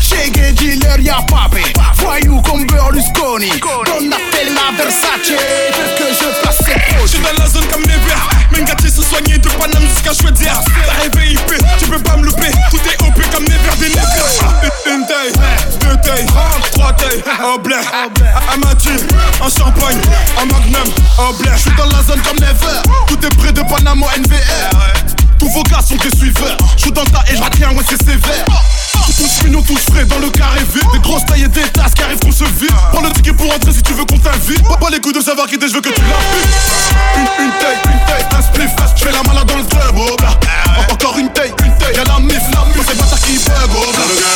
Chegue, 0.00 0.52
dealer, 0.54 1.00
y'a 1.00 1.22
papé. 1.22 1.62
Voyou 1.96 2.40
comme 2.42 2.66
Berlusconi. 2.66 3.50
Donatella 3.50 4.72
Versace. 4.76 5.30
Veux 5.30 5.96
que 5.96 6.12
je 6.12 6.40
place 6.42 6.58
ses 6.58 7.02
Je 7.02 7.06
suis 7.06 7.18
dans 7.20 7.42
la 7.42 7.48
zone 7.48 7.66
comme. 7.72 7.82
Mes 8.52 8.64
gâtés 8.64 8.90
se 8.90 9.02
soigner 9.02 9.38
de 9.38 9.48
Paname 9.48 9.82
jusqu'à 9.88 10.12
choisir. 10.12 10.52
T'as 10.86 11.02
rêvé 11.02 11.32
IP, 11.32 11.54
tu 11.78 11.86
peux 11.86 11.98
pas 11.98 12.16
me 12.16 12.26
louper. 12.26 12.50
Tout 12.70 12.76
est 12.76 13.02
OP 13.02 13.30
comme 13.32 13.44
les 13.44 13.50
verts 13.50 13.76
des 13.78 13.88
nègres. 13.88 14.72
Une, 14.86 15.06
taille, 15.06 15.32
deux 15.80 15.96
tailles, 16.02 16.26
trois 16.72 16.92
tailles, 16.92 17.22
au 17.42 17.58
blé. 17.58 17.76
Un 18.52 18.56
Mathieu, 18.58 18.96
un 19.40 19.48
champagne, 19.48 20.00
un 20.40 20.44
magnum, 20.44 20.88
au 21.18 21.32
blé. 21.34 21.50
Je 21.54 21.62
suis 21.62 21.76
dans 21.76 21.86
la 21.86 22.02
zone 22.02 22.20
comme 22.20 22.38
never. 22.38 22.82
Tout 23.08 23.18
est 23.24 23.36
près 23.36 23.52
de 23.52 23.62
Panama 23.62 24.06
NVR. 24.18 25.21
Tous 25.42 25.48
vos 25.48 25.62
gars 25.64 25.80
sont 25.80 25.96
des 25.96 26.16
suiveurs. 26.16 26.56
Je 26.76 26.82
suis 26.82 26.92
dans 26.92 27.04
tas 27.04 27.24
et 27.26 27.34
je 27.34 27.42
retiens, 27.42 27.70
ouais, 27.70 27.82
c'est 27.88 28.00
sévère. 28.00 28.46
Tous 29.18 29.42
mignons, 29.42 29.60
tous 29.62 29.80
frais 29.90 30.04
dans 30.04 30.20
le 30.20 30.30
carré 30.30 30.60
vide. 30.72 30.86
Des 30.92 31.00
grosses 31.00 31.26
tailles 31.26 31.42
et 31.42 31.48
des 31.48 31.62
tasses 31.62 31.94
qui 31.94 32.02
arrivent 32.04 32.20
qu'on 32.20 32.30
se 32.30 32.44
vide. 32.44 32.70
Prends 32.92 33.00
le 33.02 33.10
ticket 33.10 33.32
pour 33.32 33.52
entrer 33.52 33.72
si 33.72 33.82
tu 33.82 33.92
veux 33.92 34.04
qu'on 34.04 34.18
t'invite. 34.18 34.62
Pas, 34.68 34.76
pas 34.76 34.90
les 34.90 35.00
coups 35.00 35.16
de 35.16 35.20
savoir 35.20 35.48
qui 35.48 35.58
t'es, 35.58 35.66
je 35.66 35.74
veux 35.74 35.80
que 35.80 35.88
tu 35.88 36.00
l'appuies. 36.00 36.48
Une, 37.16 37.46
une 37.46 37.52
taille, 37.58 37.76
une 37.86 38.06
taille, 38.06 38.38
un 38.38 38.42
spliff. 38.42 38.70
Je 38.94 39.04
fais 39.04 39.10
la 39.10 39.22
malade 39.24 39.48
dans 39.48 39.56
le 39.56 39.64
club, 39.64 39.96
oh 39.96 40.92
Encore 40.92 41.18
une 41.18 41.32
taille, 41.32 41.52
une 41.64 41.76
taille. 41.76 41.96
Y'a 41.96 42.04
la 42.04 42.20
mif, 42.20 42.42
la 42.54 42.64
mif, 42.66 42.86
c'est 42.88 42.96
pas 42.96 43.06
ça 43.06 43.16
qui 43.26 43.34
bug, 43.38 43.70
oh 43.74 43.92
blah. 43.96 44.31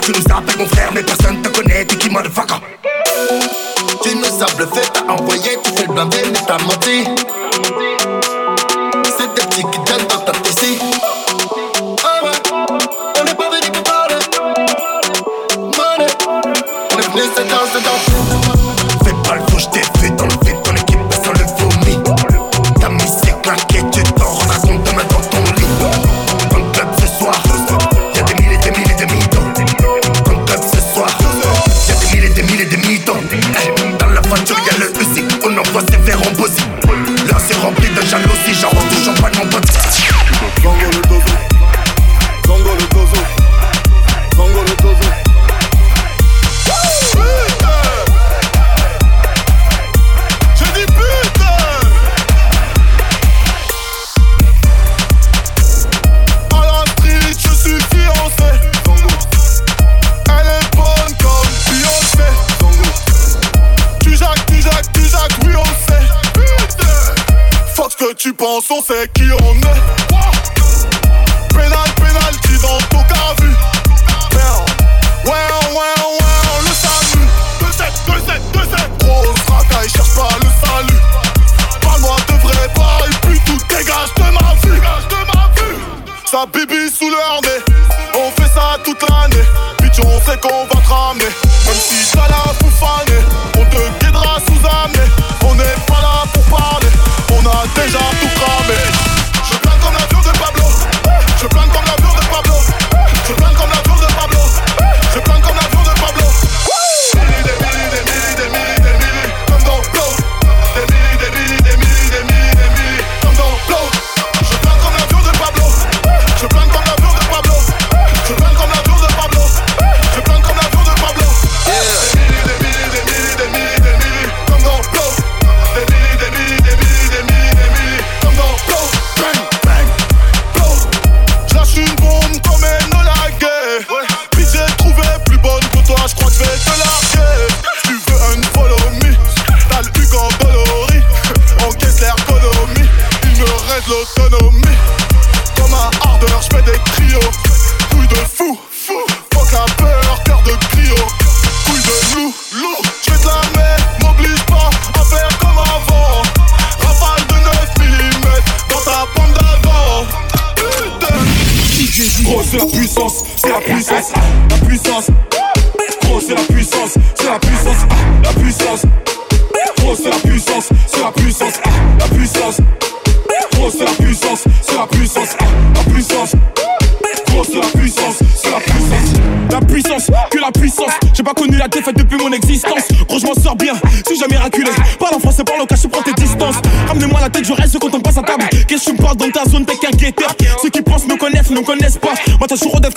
Tu 0.00 0.12
nous 0.12 0.36
appelles 0.36 0.58
mon 0.58 0.66
frère, 0.66 0.90
mais 0.94 1.02
personne 1.02 1.42
te 1.42 1.48
connaît. 1.48 1.84
T'es 1.84 1.96
qui, 1.96 2.10
motherfucker? 2.10 2.54
Tu 4.02 4.16
nous 4.16 4.24
sables 4.24 4.68
fait, 4.72 4.90
t'as 4.92 5.12
envoyé, 5.12 5.58
tu 5.62 5.70
fais 5.72 5.86
le 5.86 5.92
blindé, 5.92 6.18
mais 6.32 6.38
t'as 6.46 6.58
menti. 6.58 7.04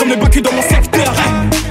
comme 0.07 0.15
les 0.15 0.21
bacs 0.21 0.41
dans 0.41 0.51
mon 0.51 0.61
secteur. 0.61 1.13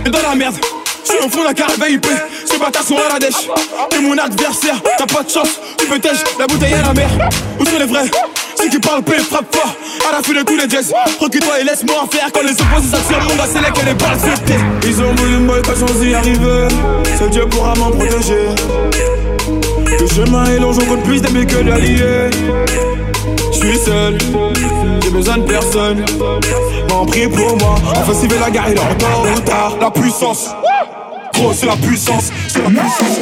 Et 0.05 0.11
dans 0.11 0.23
la 0.23 0.35
merde, 0.35 0.57
je 1.05 1.13
suis 1.13 1.25
au 1.25 1.29
fond 1.29 1.45
d'un 1.45 1.53
carré 1.53 1.73
VIP. 1.89 2.07
Ces 2.45 2.59
bâtards 2.59 2.83
sont 2.83 2.97
à 2.97 3.13
la 3.15 3.19
dèche. 3.19 3.49
T'es 3.91 4.01
mon 4.01 4.17
adversaire, 4.17 4.81
t'as 4.99 5.07
pas 5.07 5.23
de 5.23 5.31
chance. 5.31 5.61
Tu 5.79 5.87
peux 5.87 5.99
tèche, 5.99 6.23
la 6.39 6.47
bouteille 6.47 6.75
à 6.75 6.83
la 6.83 6.95
mer. 6.95 7.09
Où 7.59 7.65
sont 7.65 7.79
les 7.79 7.87
vrais? 7.87 8.11
Ceux 8.57 8.69
qui 8.69 8.79
parlent 8.79 9.03
paix, 9.03 9.19
frappe 9.19 9.55
fort. 9.55 9.75
À 10.09 10.13
la 10.13 10.23
fin 10.23 10.33
de 10.33 10.43
tous 10.43 10.57
les 10.57 10.69
jazz. 10.69 10.93
Recule-toi 11.21 11.61
et 11.61 11.65
laisse-moi 11.65 11.97
en 12.03 12.07
faire. 12.07 12.29
Quand 12.33 12.43
les 12.43 12.53
opposés 12.53 12.89
s'attirent, 12.91 13.25
mon 13.29 13.37
gars, 13.37 13.49
c'est 13.53 13.61
là 13.61 13.71
que 13.71 13.85
les 13.85 13.95
balles 13.95 14.19
se 14.19 14.89
Ils 14.89 15.03
ont 15.03 15.15
voulu 15.15 15.39
me 15.39 15.63
pas 15.63 15.75
sans 15.75 16.03
y 16.03 16.15
arriver. 16.15 16.69
Seul 17.19 17.31
Dieu 17.31 17.47
pourra 17.49 17.75
m'en 17.75 17.91
protéger. 17.91 18.49
Le 20.01 20.07
chemin 20.09 20.45
est 20.47 20.59
long, 20.59 20.73
je 20.73 20.81
compte 20.81 21.03
plus 21.05 21.21
d'amis 21.21 21.47
que 21.47 21.63
d'alliés. 21.63 22.96
Je 23.53 23.59
suis 23.59 23.79
seul, 23.79 24.19
j'ai 25.03 25.11
besoin 25.11 25.39
de 25.39 25.43
personne. 25.45 26.05
M'en 26.91 27.05
prie 27.07 27.29
pour 27.29 27.57
moi, 27.59 27.75
enfin 27.97 28.15
si 28.15 28.29
la 28.29 28.51
gare, 28.51 28.71
il 28.71 28.77
est 28.77 28.81
en 28.81 29.35
retard. 29.35 29.77
La 29.81 29.91
puissance, 29.91 30.51
gros, 31.35 31.53
c'est 31.53 31.67
la 31.67 31.77
puissance, 31.77 32.31
c'est 32.49 32.63
la 32.63 32.69
puissance. 32.69 33.21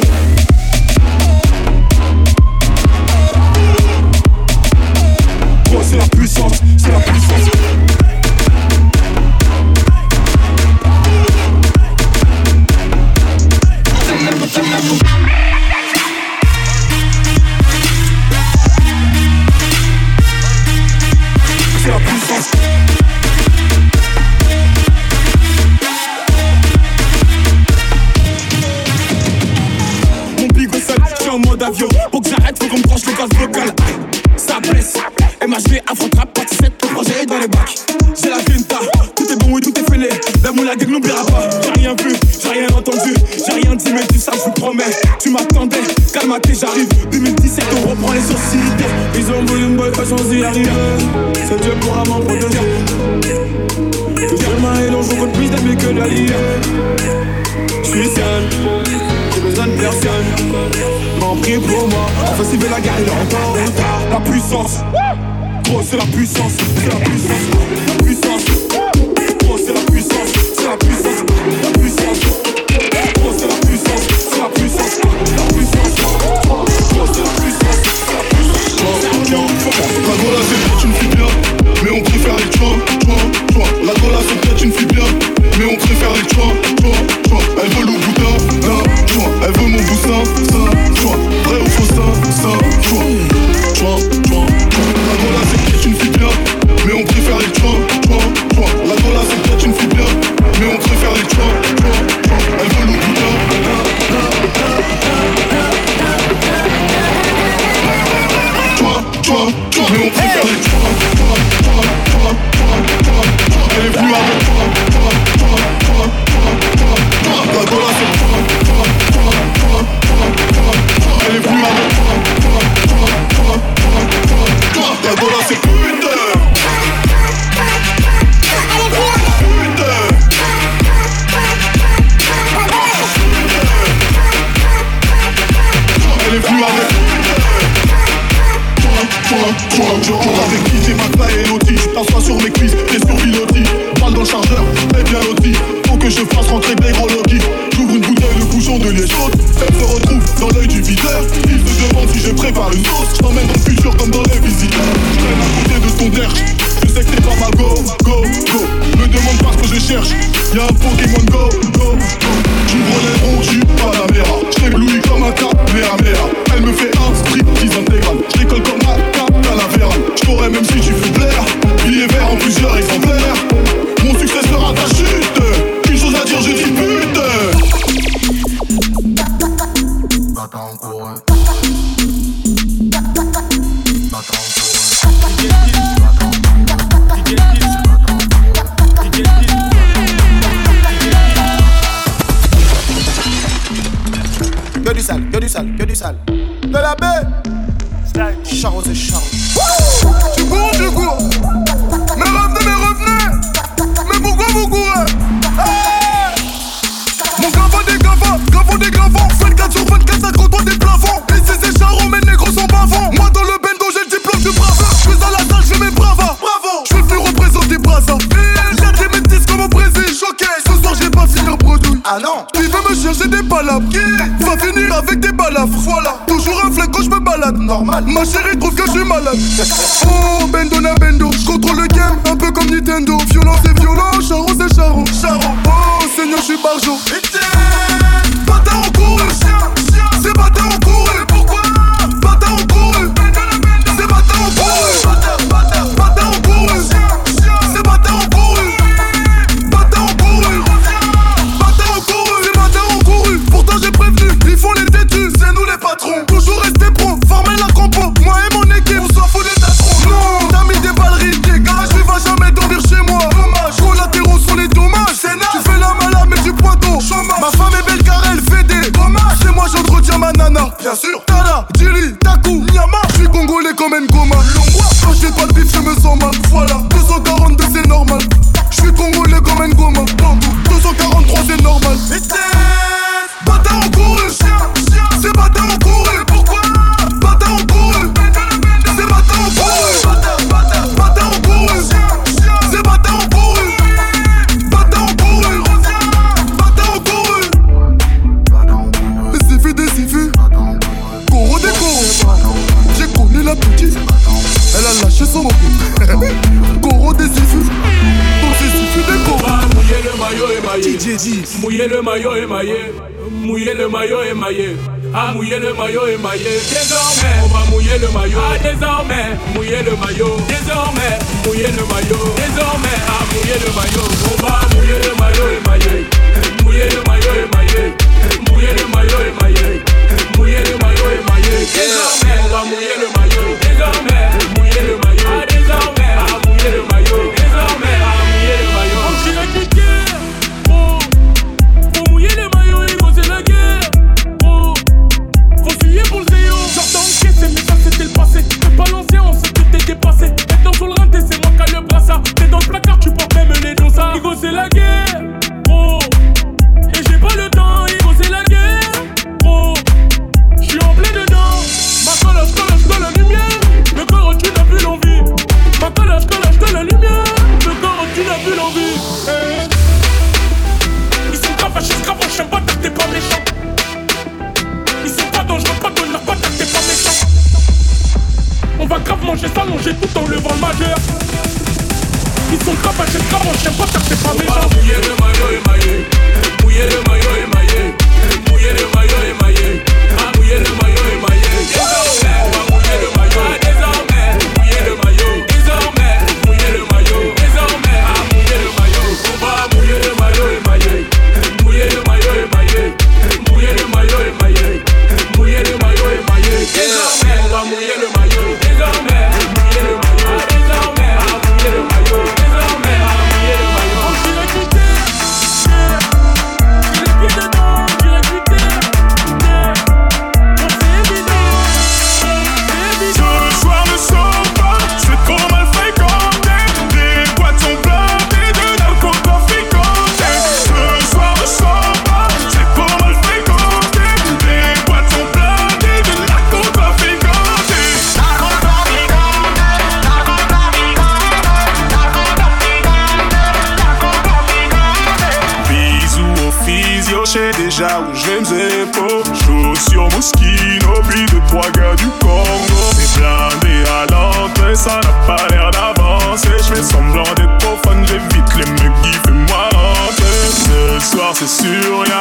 Charo 234.25 234.45
c'est 234.47 234.75
charo. 234.75 235.03
Charo. 235.21 235.39
Oh, 235.67 236.05
Seigneur, 236.15 236.39
je 236.39 236.43
suis 236.43 236.57
barjo. 236.57 236.93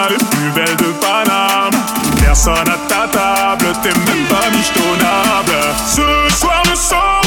Les 0.09 0.17
plus 0.17 0.51
belles 0.55 0.77
de 0.77 0.93
Paname. 1.01 1.73
Personne 2.21 2.69
à 2.69 2.79
ta 2.89 3.07
table, 3.09 3.67
t'es 3.83 3.89
même 3.91 4.27
pas 4.29 4.51
michetonnable. 4.51 5.75
Ce 5.87 6.37
soir, 6.37 6.63
ne 6.71 6.75
sors 6.75 7.24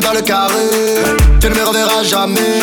dans 0.00 0.12
le 0.12 0.22
carré. 0.22 0.70
Tu 1.40 1.48
ne 1.48 1.54
me 1.54 1.64
reverras 1.64 2.02
jamais. 2.02 2.62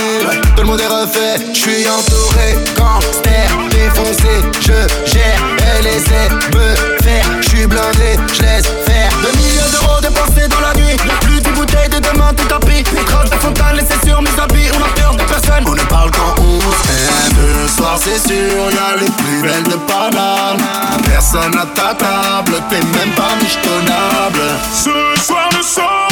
Tout 0.56 0.62
le 0.62 0.68
monde 0.68 0.82
est 0.82 0.88
refait, 0.88 1.38
je 1.54 1.60
suis 1.60 1.88
entouré. 1.88 2.58
Gangster, 2.78 3.48
défoncé, 3.70 4.42
je 4.60 5.12
gère. 5.12 5.42
Essaie 5.84 6.30
de 6.30 6.58
me 6.58 7.02
faire, 7.02 7.26
je 7.42 7.50
suis 7.50 7.66
blindé, 7.66 8.18
je 8.34 8.42
laisse 8.44 8.68
faire. 8.86 9.10
2 9.24 9.38
millions 9.38 9.70
d'euros 9.72 10.00
dépensés 10.00 10.48
dans 10.48 10.62
la 10.62 10.74
nuit. 10.76 10.96
Plus 11.22 11.42
d'une 11.42 11.54
bouteille 11.54 11.90
de 11.90 12.00
demain, 12.00 12.32
tout 12.36 12.46
tapis. 12.46 12.84
Crache 12.84 13.30
de 13.30 13.36
fontaine, 13.36 13.76
laissé 13.76 13.96
sur 14.06 14.22
mes 14.22 14.30
habits. 14.40 14.70
On 14.78 14.84
a 14.84 14.90
peur 15.02 15.16
de 15.16 15.24
personne, 15.24 15.64
on 15.66 15.74
ne 15.74 15.84
parle 15.84 16.12
quand 16.12 16.36
on. 16.40 16.60
Ce 16.62 17.76
soir, 17.76 17.98
c'est 18.00 18.20
sûr, 18.28 18.70
y'a 18.72 18.96
les 19.02 19.10
plus 19.10 19.42
belles 19.42 19.64
de 19.64 19.78
Paname. 19.88 20.62
Personne 21.04 21.58
à 21.58 21.66
ta 21.66 21.94
table, 21.96 22.54
t'es 22.70 22.76
même 22.78 23.14
pas 23.16 23.36
michetonnable. 23.42 24.60
Ce 24.72 25.24
soir, 25.26 25.50
sors 25.62 26.08
pas. 26.08 26.11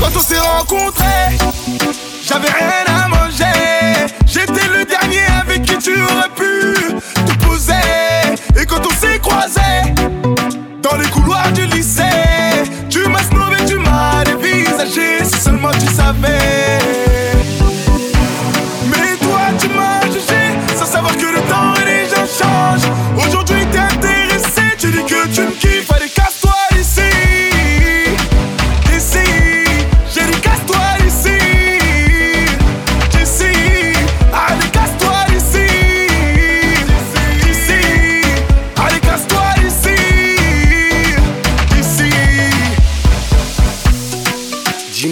Quand 0.00 0.10
on 0.16 0.20
s'est 0.20 0.40
rencontrés, 0.40 1.38
j'avais 2.20 2.48
rien 2.48 2.84
à 2.88 3.06
manger. 3.06 4.12
J'étais 4.26 4.66
le 4.66 4.84
dernier 4.84 5.24
avec 5.40 5.62
qui 5.62 5.78
tu 5.78 5.92
aurais 6.02 6.28
pu 6.34 6.74
te 7.14 7.44
poser. 7.44 7.72
Et 8.60 8.66
quand 8.66 8.84
on 8.84 8.90
s'est 8.90 9.20
croisés, 9.20 9.94
dans 10.82 10.96
les 10.96 11.08
couloirs 11.10 11.52
du 11.52 11.64
lycée, 11.66 12.02
tu 12.90 13.06
m'as 13.08 13.22
snobé, 13.22 13.56
tu 13.68 13.76
m'as 13.76 14.24
dévisagé. 14.24 15.24
Si 15.24 15.40
seulement 15.40 15.70
tu 15.78 15.94
savais. 15.94 17.05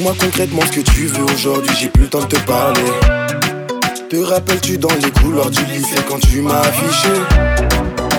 Dis-moi 0.04 0.16
concrètement 0.20 0.60
ce 0.66 0.72
que 0.72 0.80
tu 0.82 1.06
veux 1.06 1.24
aujourd'hui, 1.32 1.74
j'ai 1.80 1.88
plus 1.88 2.02
le 2.02 2.08
temps 2.10 2.20
de 2.20 2.26
te 2.26 2.36
parler. 2.40 2.82
Te 4.10 4.16
rappelles-tu 4.16 4.76
dans 4.76 4.92
les 5.02 5.10
couloirs 5.10 5.48
du 5.48 5.64
lycée 5.64 5.96
quand 6.06 6.20
tu 6.20 6.42
m'as 6.42 6.60
affiché? 6.60 7.08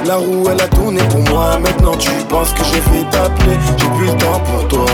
La 0.08 0.16
roue 0.16 0.50
elle 0.50 0.62
a 0.62 0.68
tourné 0.68 1.04
pour 1.12 1.20
moi, 1.30 1.60
maintenant 1.60 1.96
tu 1.96 2.10
penses 2.28 2.54
que 2.54 2.64
je 2.64 2.80
vais 2.90 3.08
t'appeler. 3.12 3.56
J'ai 3.78 3.86
plus 3.86 4.08
le 4.08 4.18
temps 4.18 4.40
pour 4.40 4.68
toi, 4.68 4.86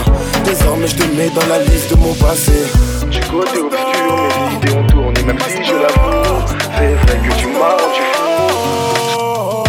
désormais 0.43 0.87
je 0.89 0.97
te 0.97 1.03
mets 1.15 1.29
dans 1.29 1.47
la 1.47 1.59
liste 1.59 1.91
de 1.91 1.95
mon 1.95 2.13
passé. 2.15 2.65
Du 3.09 3.21
côté 3.21 3.59
obscur, 3.59 4.29
mes 4.49 4.57
idées 4.57 4.77
ont 4.77 4.87
tourné, 4.87 5.23
même 5.23 5.39
si 5.47 5.63
je 5.63 5.71
l'avoue, 5.71 6.45
c'est 6.77 6.93
vrai 6.93 7.19
que 7.25 7.39
tu 7.39 7.47
m'as 7.47 7.71
rendu 7.71 8.03
fou. 8.15 9.63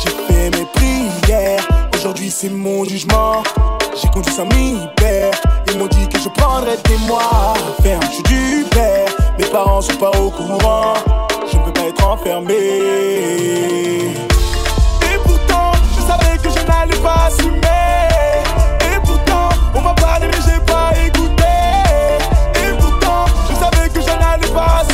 J'ai 0.00 0.10
fait 0.28 0.50
mes 0.56 0.66
prières, 0.74 1.66
aujourd'hui 1.92 2.30
c'est 2.30 2.50
mon 2.50 2.84
jugement. 2.84 3.42
J'ai 4.00 4.08
conduit 4.08 4.32
sans 4.32 4.46
mi-père, 4.46 5.31
ils 5.72 5.78
m'ont 5.78 5.86
dit 5.86 6.08
que 6.08 6.18
je 6.18 6.28
prendrais 6.28 6.76
des 6.84 6.98
mois. 7.06 7.54
Ferme, 7.82 8.02
je 8.02 8.14
suis 8.14 8.22
du 8.24 8.64
père, 8.70 9.08
mes 9.38 9.46
parents 9.46 9.80
sont 9.80 9.96
pas 9.96 10.10
au 10.18 10.30
courant. 10.30 10.94
Je 11.50 11.56
ne 11.56 11.64
veux 11.64 11.72
pas 11.72 11.86
être 11.86 12.06
enfermé. 12.06 12.54
Et 15.02 15.18
pourtant, 15.24 15.72
je 15.96 16.02
savais 16.02 16.36
que 16.38 16.48
je 16.50 16.66
n'allais 16.66 17.00
pas 17.02 17.26
assumer. 17.26 17.58
Et 18.80 19.00
pourtant, 19.04 19.48
on 19.74 19.80
m'a 19.80 19.94
parlé 19.94 20.26
mais 20.26 20.42
j'ai 20.46 20.60
pas 20.60 20.90
écouté. 21.06 21.44
Et 22.54 22.72
pourtant, 22.78 23.24
je 23.48 23.54
savais 23.54 23.88
que 23.88 24.00
je 24.00 24.18
n'allais 24.18 24.52
pas 24.52 24.80
assumer. 24.80 24.91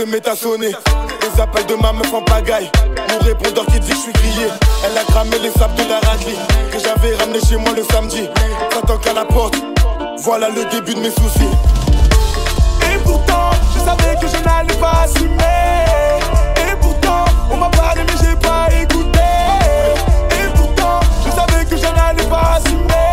À. 0.00 0.04
Les 0.04 1.40
appels 1.40 1.66
de 1.66 1.74
ma 1.74 1.92
meuf 1.92 2.12
en 2.14 2.22
pagaille. 2.22 2.70
Mon 3.10 3.18
répondeur 3.18 3.66
qui 3.66 3.80
dit 3.80 3.90
je 3.90 3.96
suis 3.96 4.12
grillé. 4.12 4.46
Elle 4.84 4.96
a 4.96 5.02
cramé 5.02 5.36
les 5.42 5.50
sables 5.50 5.74
de 5.74 5.88
la 5.88 5.98
raclée 5.98 6.36
que 6.70 6.78
j'avais 6.78 7.16
ramené 7.16 7.40
chez 7.40 7.56
moi 7.56 7.72
le 7.74 7.82
samedi. 7.82 8.28
T'attends 8.70 8.98
qu'à 8.98 9.12
la 9.12 9.24
porte. 9.24 9.56
Voilà 10.18 10.50
le 10.50 10.64
début 10.70 10.94
de 10.94 11.00
mes 11.00 11.10
soucis. 11.10 11.50
Et 12.92 12.98
pourtant, 12.98 13.50
je 13.74 13.80
savais 13.80 14.14
que 14.20 14.28
je 14.28 14.44
n'allais 14.44 14.78
pas 14.78 15.02
assumer. 15.02 15.34
Et 16.56 16.76
pourtant, 16.80 17.24
on 17.50 17.56
m'a 17.56 17.70
parlé 17.70 18.02
mais 18.06 18.18
j'ai 18.22 18.36
pas 18.36 18.68
écouté. 18.80 19.18
Et 20.30 20.56
pourtant, 20.56 21.00
je 21.26 21.30
savais 21.30 21.64
que 21.64 21.76
je 21.76 21.82
n'allais 21.82 22.28
pas 22.28 22.58
assumer. 22.58 23.07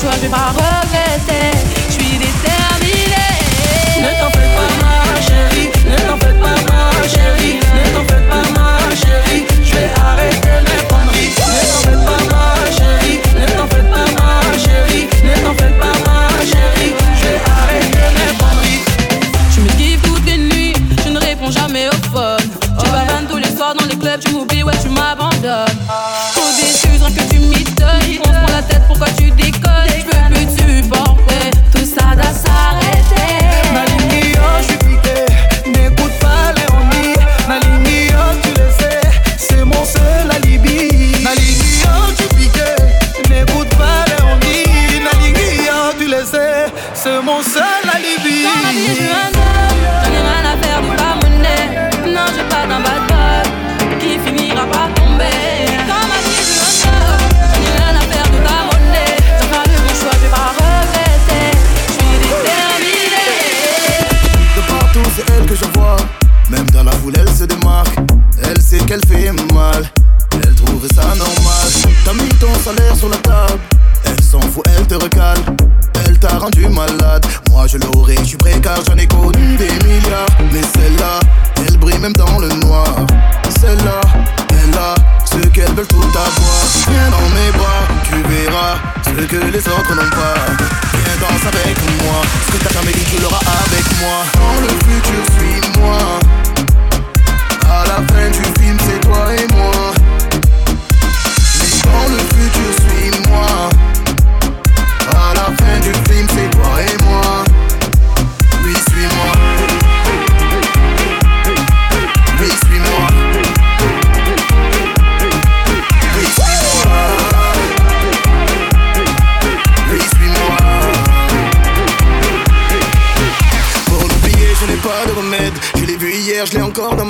choix, 0.00 0.12
je 0.12 0.20
vais 0.20 0.28
pas 0.28 0.52
regretter. 0.52 1.77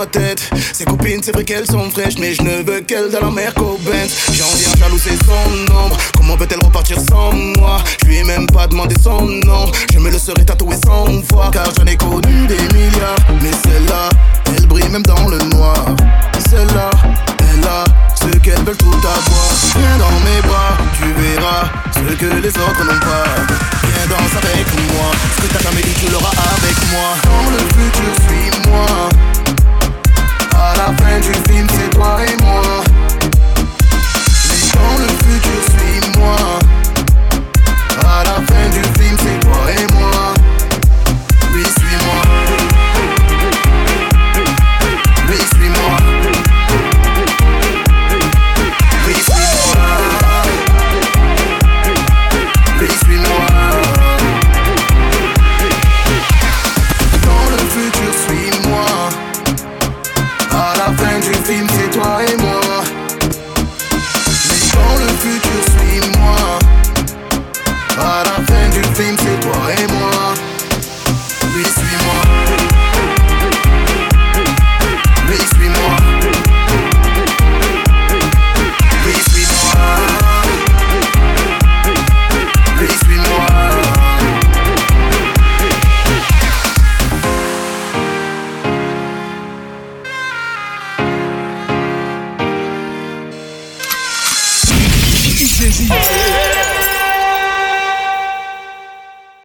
tête. 0.08 0.50
Ses 0.72 0.84
copines, 0.84 1.20
c'est 1.22 1.32
vrai 1.32 1.44
qu'elles 1.44 1.66
sont 1.66 1.90
fraîches, 1.90 2.18
mais 2.18 2.34
je 2.34 2.42
ne 2.42 2.62
veux 2.62 2.80
qu'elles 2.80 3.10
dans 3.10 3.20
la 3.20 3.30
mer 3.30 3.54
qu'au 3.54 3.78
J'ai 4.32 4.42
envie 4.42 4.66
à 4.72 4.78
jalouser 4.78 5.16
son 5.26 5.74
ombre. 5.74 5.96
Comment 6.16 6.36
peut-elle 6.36 6.60
repartir 6.64 6.98
sans 7.08 7.32
moi? 7.32 7.78
Je 8.02 8.08
lui 8.08 8.16
ai 8.18 8.24
même 8.24 8.46
pas 8.46 8.66
demandé 8.66 8.94
son 9.02 9.22
nom. 9.22 9.70
Je 9.92 9.98
me 9.98 10.10
le 10.10 10.18
serais 10.18 10.44
tatoué 10.44 10.74
sans 10.84 11.06
fois, 11.30 11.50
car 11.52 11.68
j'en 11.76 11.84
ai 11.84 11.96
connu 11.96 12.46
des 12.46 12.60
milliards. 12.74 13.16
Mais 13.42 13.52
celle-là, 13.64 14.08
elle 14.56 14.66
brille 14.66 14.88
même 14.88 15.02
dans 15.02 15.28
le 15.28 15.38
noir. 15.38 15.84
Celle-là, 16.50 16.90
elle 17.40 17.68
a 17.68 17.84
ce 18.14 18.38
qu'elle 18.38 18.62
veut 18.64 18.76
tout 18.76 18.94
avoir. 18.94 19.48
Viens 19.76 19.98
dans 19.98 20.20
mes 20.24 20.40
bras, 20.46 20.76
tu 20.96 21.04
verras 21.22 21.68
ce 21.94 22.14
que 22.14 22.26
les 22.26 22.48
autres 22.48 22.84
n'ont 22.84 23.00
pas. 23.00 23.24
Viens 23.82 24.06
danse 24.08 24.36
avec 24.42 24.66
moi, 24.92 25.10
ce 25.36 25.42
que 25.42 25.52
t'as 25.52 25.62
jamais 25.70 25.82
dit 25.82 25.94
tu 25.94 26.10
l'auras 26.10 26.32
avec 26.56 26.76
moi. 26.92 27.14
Dans 27.24 27.50
le 27.50 27.58
futur, 27.58 28.12
suis-moi. 28.28 29.47
À 30.58 30.74
la 30.76 30.88
fin 30.96 31.20
du 31.20 31.32
film, 31.48 31.66
c'est 31.70 31.90
toi 31.90 32.18
et 32.26 32.36
moi. 32.42 32.62
Mais 34.48 34.62
dans 34.74 34.96
le 34.98 35.08
futur, 35.22 35.60
suis-moi. 35.70 36.36
À 38.04 38.24
la 38.24 38.34
fin 38.34 38.66
du 38.72 38.82
film, 38.98 39.16
c'est 39.18 39.38
toi 39.40 39.60
et 39.70 39.82
moi. 39.82 39.87